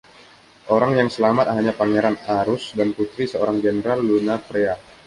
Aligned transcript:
Orang 0.75 0.91
yang 0.99 1.09
selamat 1.15 1.47
hanya 1.53 1.73
Pangeran 1.79 2.15
Arus 2.41 2.63
dan 2.77 2.89
putri 2.97 3.23
seorang 3.33 3.57
jenderal, 3.65 3.99
Lunafrea. 4.09 4.73